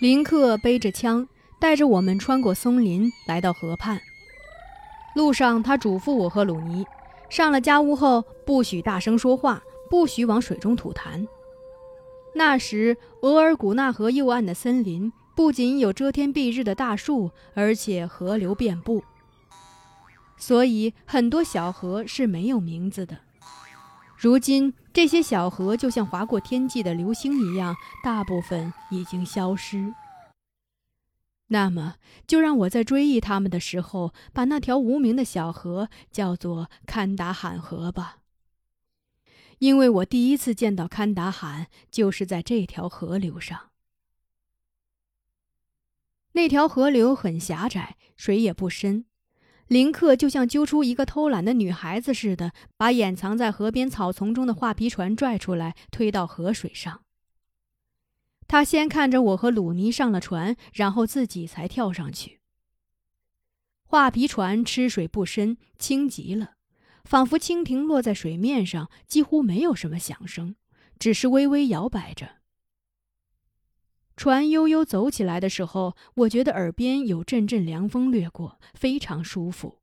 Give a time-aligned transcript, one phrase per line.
[0.00, 1.28] 林克背着枪，
[1.58, 4.00] 带着我们穿过松林，来到河畔。
[5.14, 6.86] 路上，他嘱咐我和鲁尼，
[7.28, 11.26] 上了家屋后不许大声说话，不许往水中吐痰。
[12.34, 19.04] 那时，额尔古纳河右岸的森林不仅有遮天蔽日的大树，而且河流遍布，
[20.38, 23.18] 所以很多小河是没有名字的。
[24.16, 29.94] 如今，这些小河就像划过天际的流星一样，大部分已经消失。
[31.46, 31.96] 那么，
[32.26, 38.18] 就让我在追忆他们的时候，把那条无名的小河叫做堪达罕河吧。
[39.58, 43.70] 因为我第一次见到堪达罕，就是在这条河流上。
[46.32, 49.06] 那条河流很狭窄，水也不深。
[49.70, 57.04] 林克就像揪出一个偷懒的女孩子似的，把掩藏在河边草丛中的画皮船拽出来，推到河水上。
[58.48, 62.40] 他先看着我和鲁尼上了船，然后自己才跳上去。
[63.84, 66.54] 画皮船吃水不深，轻极了。
[67.04, 70.56] 仿佛蜻蜓落在水面上，几乎没有什么响声，
[70.98, 72.39] 只是微微摇摆着。
[74.20, 79.78] 船悠悠走起来的时候，我觉得耳边有阵阵凉风掠过，非常舒服。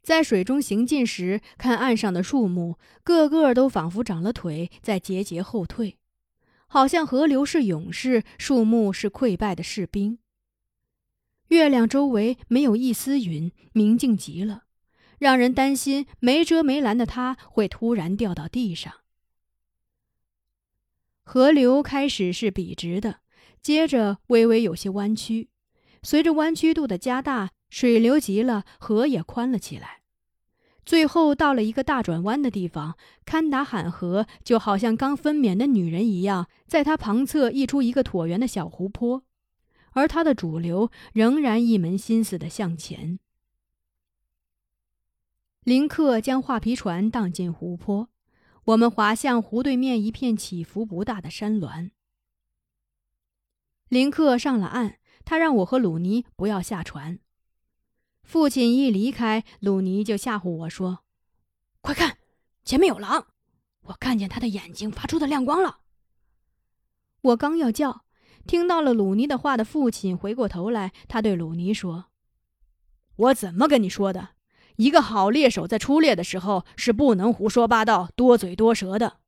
[0.00, 5.98] 在水中行进时，看岸上的树木，个个都仿佛长了腿，在节节后退，
[6.68, 10.20] 好像河流是勇士，树木是溃败的士兵。
[11.48, 14.66] 月亮周围没有一丝云，明净极了。
[15.18, 18.94] 让人担心没遮没拦的他会突然掉到地上。
[21.28, 23.16] 河流开始是笔直的，
[23.60, 25.48] 接着微微有些弯曲，
[26.00, 30.02] 随着弯曲度的加大，水流急了，河也宽了起来。
[30.84, 39.24] 最后到了一个大转弯的地方，堪达罕河就好像刚分娩的女人一样，在它旁侧溢出一个椭圆的小湖泊，
[39.94, 43.18] 而它的主流仍然一门心思地向前。
[45.64, 48.10] 林克将画皮船荡进湖泊，
[48.66, 51.92] 我们滑向湖对面一片起伏不大的山峦。
[53.88, 57.20] 林克上了岸，他让我和鲁尼不要下船。
[58.24, 61.04] 父亲一离开，鲁尼就吓唬我说
[61.80, 62.18] ：“快看，
[62.64, 63.28] 前面有狼！
[63.82, 65.82] 我看见他的眼睛发出的亮光了。”
[67.22, 68.04] 我刚要叫，
[68.48, 72.06] 听到了鲁尼的话的父亲回过头来，他对鲁尼说
[73.14, 74.30] ：“我怎么跟你说的？”
[74.76, 79.18] 一个好猎手在出猎的时候是不能胡说八道、多嘴多舌的。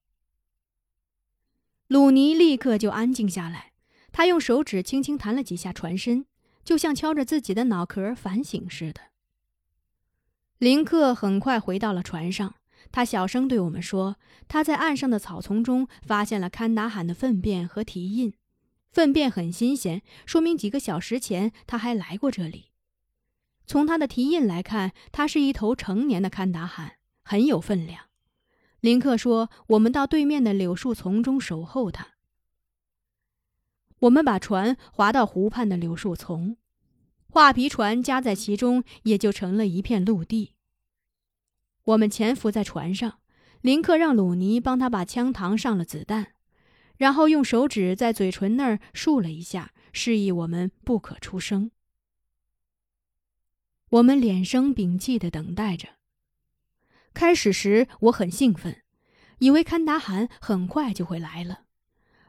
[1.86, 3.72] 鲁尼立刻就安静下来，
[4.12, 6.26] 他用手指轻轻弹了几下船身，
[6.62, 9.00] 就像敲着自己的脑壳反省似的。
[10.58, 12.56] 林克很快回到了船上，
[12.92, 14.16] 他小声对我们说
[14.48, 18.34] ：“他在岸上的草丛中发现了堪达罕的粪便和蹄印，
[18.90, 22.66] 粪便很新鲜，说明几个小时前他还来过这里。”
[23.68, 28.06] 从他的蹄印来看，他是一头成年的堪达罕，很有分量。
[28.80, 32.14] 林克说：“我们到对面的柳树丛中守候他。”
[34.00, 36.56] 我们把船划到湖畔的柳树丛，
[37.28, 40.54] 画皮船夹在其中，也就成了一片陆地。
[41.84, 43.18] 我们潜伏在船上，
[43.60, 46.28] 林克让鲁尼帮他把枪膛上了子弹，
[46.96, 51.70] 然后用手指在嘴唇那儿竖了一下，示意我们不可出声。
[53.90, 55.88] 我们敛声屏气的等待着。
[57.14, 58.82] 开始时我很兴奋，
[59.38, 61.62] 以为堪达汗很快就会来了。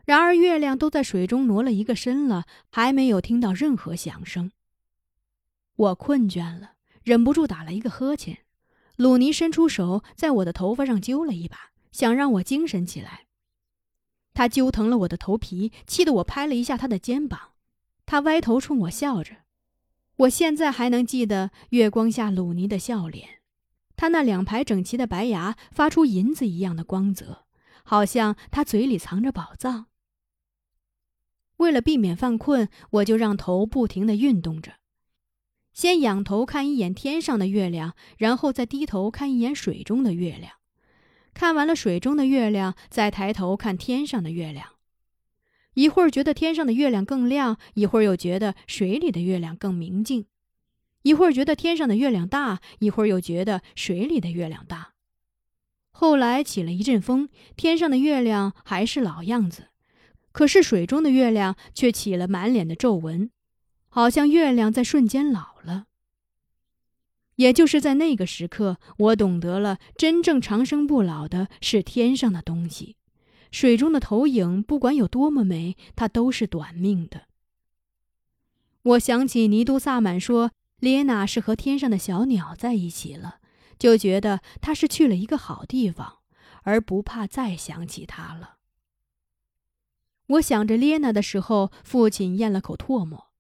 [0.06, 4.52] 然而月亮都在水中挪了一个身了，还没有听到任何响声。
[5.76, 6.72] 我困倦了，
[7.04, 8.40] 忍不住打了一个呵欠。
[8.96, 13.28] 鲁尼伸出手在我的头发上揪了一把，想让我精神起来。
[14.34, 17.52] 他揪疼了我的头皮，气得我拍了一下他的肩膀。
[18.06, 19.36] 他歪头冲我笑着。
[20.20, 23.40] 我现在还能记得月光下鲁尼的笑脸，
[23.96, 27.46] 他那两排整齐的白牙发出银子一样的光泽，
[27.84, 29.86] 好像他嘴里藏着宝藏。
[31.58, 34.74] 为了避免犯困，我就让头不停地运动着，
[35.72, 40.54] 先仰头看一眼天上的月亮，然后再低头看一眼水中的月亮，
[41.34, 44.79] 看完了水中的月亮，再抬头看天上的月亮。
[45.80, 50.26] 一会儿觉得天上的月亮更亮，一会儿又觉得水里的月亮更明净；
[51.04, 54.92] 一会儿觉得天上的月亮大，一会儿又觉得水里的月亮大。
[55.92, 59.70] 后来起了一阵风，天上的月亮还是老样子，
[60.34, 63.32] 可是水中的月亮却起了满脸的皱纹，
[63.88, 65.86] 好像月亮在瞬间老了。
[67.38, 72.98] 也就是在那个时刻，我懂得了真正长生不老的是天上的东西。
[73.52, 77.24] 水中的投影不管有多么美，它都是短命的。
[78.84, 83.40] 我想起尼都萨满说列娜是和天上的小鸟在一起了，
[83.78, 86.20] 就觉得她是去了一个好地方，
[86.64, 88.56] 而不怕再想起她了。
[90.28, 93.32] 我想着列娜的时候，父亲咽了口唾沫，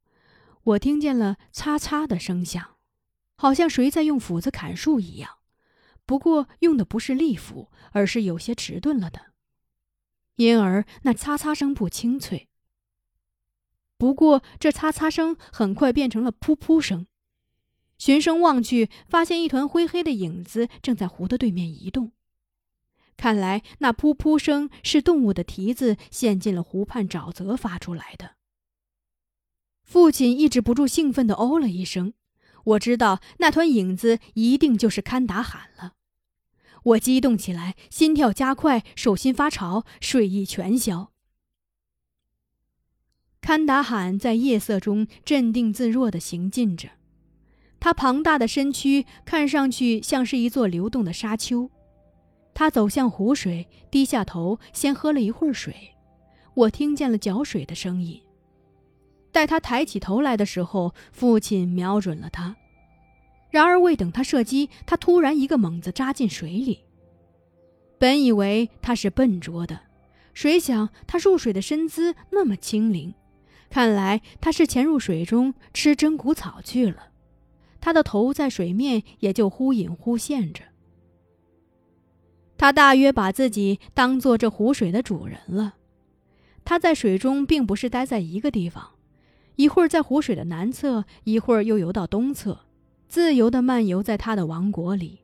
[0.63, 2.77] 我听见了擦擦的声响，
[3.37, 5.37] 好像谁在用斧子砍树一样，
[6.05, 9.33] 不过用的不是利斧，而是有些迟钝了的，
[10.39, 12.47] 因而那擦擦声不清脆。
[13.97, 17.07] 不过，这擦擦声很快变成了噗噗声。
[17.97, 22.13] 循声望去，发现一团灰黑的影子正在湖的对面移动。
[23.17, 28.35] 看来，那噗噗声是动物的蹄子陷进了湖畔沼泽发出来的。
[29.83, 32.13] 父亲抑制不住兴奋地哦了一声。
[32.63, 35.95] 我知道那团影子一定就是堪达喊了。
[36.83, 41.11] 我激动起来，心跳加快，手心发潮，睡意全消。
[43.41, 46.89] 堪达罕在夜色中镇定自若地行进着，
[47.79, 51.69] 他庞大的身躯看上去像是一座流动的沙丘。
[52.53, 55.95] 他走向湖水，低下头，先喝了一会儿水。
[56.53, 58.21] 我听见了搅水的声音。
[59.31, 62.57] 待他抬起头来的时候，父亲瞄准了他。
[63.49, 66.79] 然而未等他射击，他突然一个猛子扎进水里。
[67.97, 69.81] 本以为他是笨拙的，
[70.33, 73.13] 谁想他入水的身姿那么轻灵。
[73.69, 77.09] 看来他是潜入水中吃真骨草去了，
[77.79, 80.63] 他的头在水面也就忽隐忽现着。
[82.57, 85.75] 他大约把自己当做这湖水的主人了。
[86.65, 88.91] 他在水中并不是待在一个地方，
[89.55, 92.65] 一会儿在湖水的南侧，一会儿又游到东侧，
[93.09, 95.19] 自由地漫游在他的王国里。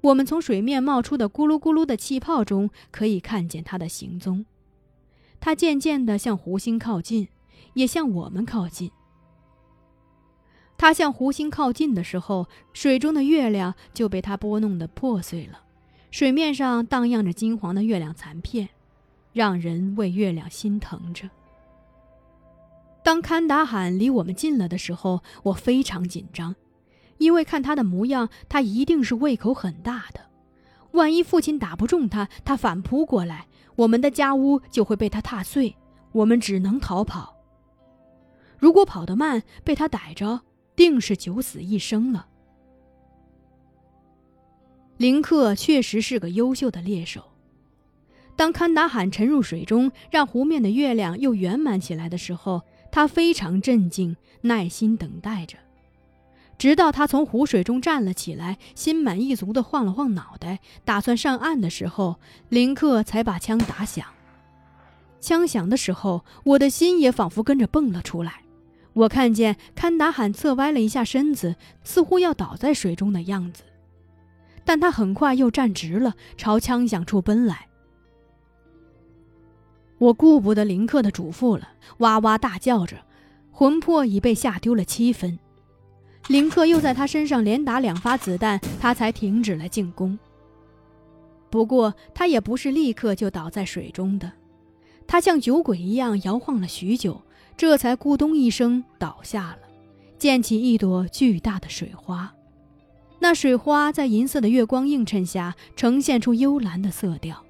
[0.00, 4.46] 我们从水面冒出的咕噜咕噜的气泡中可以看见他的行踪。
[5.38, 7.28] 他渐渐地向湖心靠近。
[7.74, 8.90] 也向我们靠近。
[10.78, 15.60] 他向湖心靠近的时候，水中的月亮就被他拨弄得破碎了，
[16.10, 18.68] 水面上荡漾着金黄的月亮残片，
[19.32, 21.28] 让人为月亮心疼着。
[23.02, 26.54] 当堪达罕离我们近了的时候，我非常紧张，
[27.18, 30.20] 因为看他的模样，他一定是胃口很大的。
[30.92, 33.46] 万一父亲打不中他，他反扑过来，
[33.76, 35.76] 我们的家屋就会被他踏碎，
[36.12, 37.36] 我们只能逃跑。
[38.58, 40.40] 如果跑得慢，被他逮着，
[40.74, 42.28] 定是九死一生了。
[44.96, 47.22] 林克确实是个优秀的猎手。
[48.34, 55.58] 当堪达罕沉入水中，让湖面的月亮又圆满起来的时候，他非常镇静，耐心等待着，
[56.58, 62.16] 直到他从湖水中站了起来，心满意足地晃了晃脑袋，打算上岸的时候，
[62.48, 64.06] 林克才把枪打响。
[65.20, 68.42] 枪响的时候，我的心也仿佛跟着蹦了出来。
[68.94, 73.62] 我看见堪达罕侧歪了一下身子，似乎要倒在水中的样子，
[74.64, 77.66] 但他很快又站直了，朝枪响处奔来。
[79.98, 82.96] 我顾不得林克的嘱咐了，哇哇大叫着，
[83.50, 85.38] 魂魄已被吓丢了七分。
[86.28, 90.18] 林克又在他身上连打两发子弹，他才停止了进攻。
[91.50, 94.32] 不过他也不是立刻就倒在水中的，
[95.06, 97.22] 他像酒鬼一样摇晃了许久。
[97.56, 99.58] 这才咕咚一声倒下了，
[100.18, 102.34] 溅起一朵巨大的水花。
[103.18, 107.42] 那水花在银色的月光映衬下，呈现出幽蓝的色调。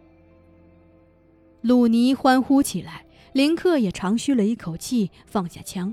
[1.61, 5.92] 鲁尼欢呼起来，林克也长吁了一口气，放下枪。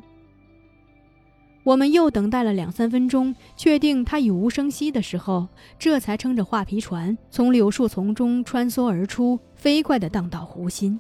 [1.64, 5.48] 我们又等待了两三分钟，确定他已无声息的时候，
[5.80, 11.00] 这才撑着画皮船从柳树丛中穿梭而出，飞快地荡到湖心。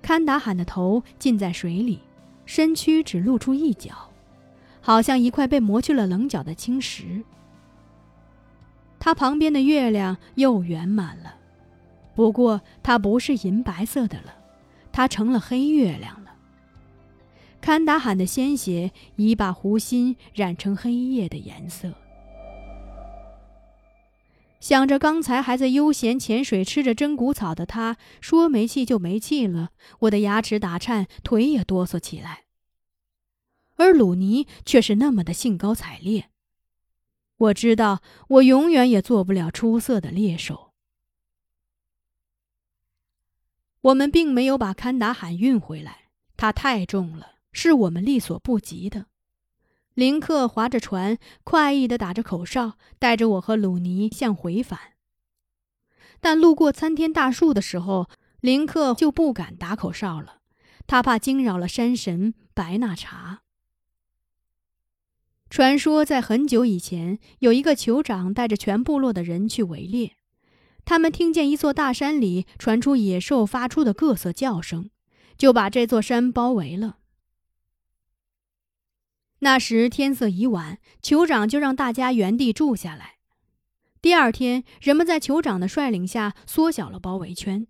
[0.00, 1.98] 堪达罕的头浸在水里，
[2.46, 3.92] 身躯只露出一角，
[4.80, 7.24] 好像一块被磨去了棱角的青石。
[9.00, 11.34] 他旁边的月亮又圆满了，
[12.14, 14.32] 不过它不是银白色的了，
[14.92, 16.21] 它成了黑月亮。
[17.62, 21.94] 堪达罕的鲜血已把湖心染成黑夜的颜色。
[24.58, 32.44] 想着刚才还在悠闲潜水吃着真骨草的他，说没气就没气了，我的牙齿打颤，腿也哆嗦起来。
[33.76, 36.30] 而鲁尼却是那么的兴高采烈。
[37.36, 40.72] 我知道，我永远也做不了出色的猎手。
[43.80, 49.06] 我们并没有把堪达罕运回来，他太重了，是我们力所不及的。
[49.94, 54.78] 林克划着船，快意地打着口哨，带着我和鲁尼向回返。
[56.20, 58.08] 但路过参天大树的时候，
[58.40, 60.38] 林克就不敢打口哨了，
[60.86, 63.42] 他怕惊扰了山神白纳查。
[65.50, 70.16] 传说在很久以前，有一个酋长带着全部落的人去围猎，
[70.86, 74.88] 他们听见一座大山里传出野兽发出的各色叫声，
[75.36, 76.96] 就把这座山包围了。
[79.44, 83.16] 那时天色已晚，酋长就让大家原地住下来。
[84.00, 87.66] 第二天，人们在酋长的率领下缩小了包围圈。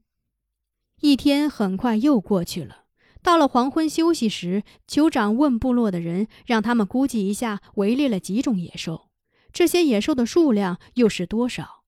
[1.00, 2.84] 一天很快又过去了。
[3.22, 9.08] 到了黄昏休息时，酋长问部落的人，让他们估计一下围猎了几种野兽，
[9.50, 11.84] 这些野兽的数量又是多少。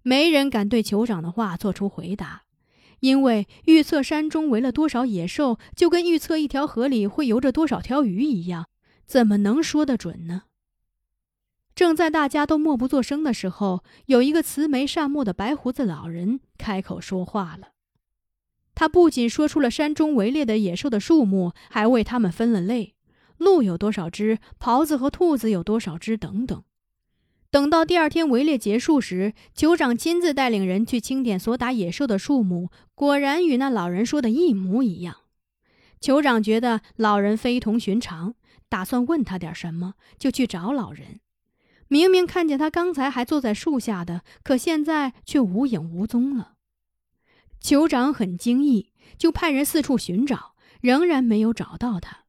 [0.00, 2.44] 没人敢对酋长的话做出回答。
[3.00, 8.66] 因为预测山中围了多少野兽，就跟预测一条河里会游着多少条鱼一样，
[9.06, 10.42] 怎么能说得准呢？
[11.74, 17.68] 正在大家都默不作声的时候，有一个慈眉善目的白胡子老人开口说话了。
[18.74, 22.94] 他不仅说出了山中围猎的野兽的数目，还为他们分了类：
[23.36, 26.64] 鹿有多少只，狍子和兔子有多少只，等等。
[27.50, 35.16] 等到第二天围猎结束时，酋长亲自带领人去清点所打野兽的数目，果然与那老人说的一模一样。
[36.00, 38.34] 酋长觉得老人非同寻常，
[38.68, 41.20] 打算问他点什么，就去找老人。
[41.88, 46.52] 明明看见他刚才还坐在树下的，可现在却无影无踪了。
[47.62, 52.24] 酋长很惊异，就派人四处寻找，仍然没有找到他。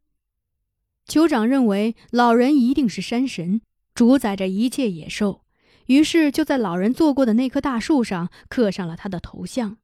[1.05, 3.61] 酋长认为老人一定是山神。
[3.99, 5.41] 主宰着一切野兽，
[5.87, 9.75] 于是就在老人坐过的那棵大树上刻上了他的头像，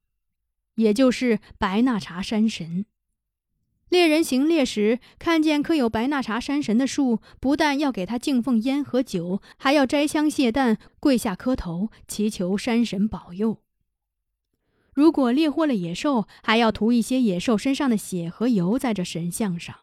[0.76, 2.86] 也就是白纳查山神。
[3.90, 13.58] 猎人行猎时看见刻有白纳查山神的树，不但要给他敬奉烟和酒，还要摘枪卸弹，跪下磕头，祈求山神保佑。
[14.94, 19.76] 如果猎获了野兽，还要涂一些野兽身上的血和油在这神像上。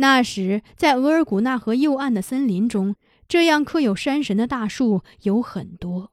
[0.00, 2.94] 那时，在额尔古纳河右岸的森林中，
[3.26, 6.12] 这样刻有山神的大树有很多。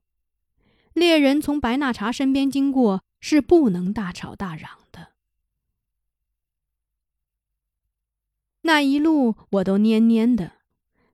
[0.93, 5.09] 猎人从白纳查身边经过，是不能大吵大嚷的。
[8.61, 10.53] 那一路我都蔫蔫的。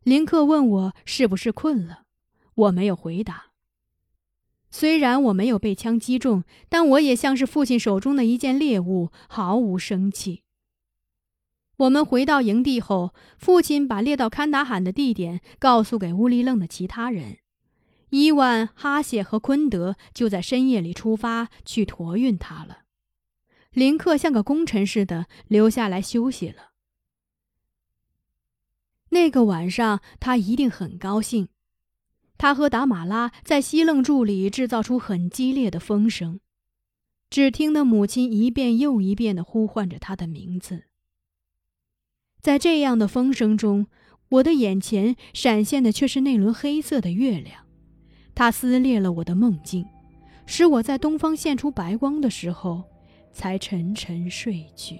[0.03, 2.05] 林克问我是不是困了，
[2.55, 3.47] 我没有回答。
[4.69, 10.40] 虽然我没有被枪击中，但我也像是父亲手中的一件猎物，毫无生气。
[11.81, 17.39] 我们回到营地后，父亲把猎到堪达罕的地点告诉给乌里楞的其他人。
[18.11, 22.79] 伊万、哈谢和昆德就在深夜里出发去驮运他了。
[23.71, 26.71] 林克像个功臣似的留下来休息了。
[29.09, 31.47] 那个晚上，他一定很高兴。
[32.38, 36.41] 他和达马拉在西楞柱里制造出很激烈的风声，
[37.29, 40.83] 只听得母亲一遍又一遍地呼唤着他的名字。
[42.41, 43.86] 在这样的风声中，
[44.29, 47.65] 我的眼前闪现的却是那轮黑色的月亮，
[48.33, 49.86] 它撕裂了我的梦境，
[50.48, 52.83] 使我在东方现出白光的时候，
[53.31, 55.00] 才沉沉睡去。